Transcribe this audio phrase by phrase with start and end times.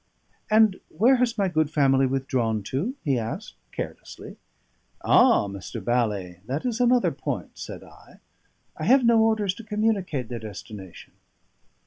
[0.49, 4.37] "And where has my good family withdrawn to?" he asked carelessly.
[5.03, 5.45] "Ah!
[5.45, 5.79] Mr.
[5.79, 8.17] Bally, that is another point," said I.
[8.75, 11.13] "I have no orders to communicate their destination."